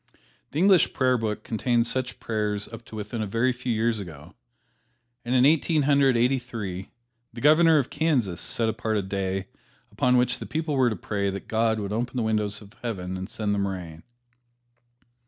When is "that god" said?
11.29-11.79